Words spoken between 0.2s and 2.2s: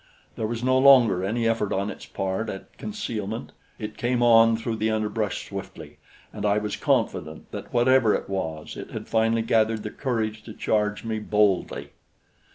There was no longer any effort on its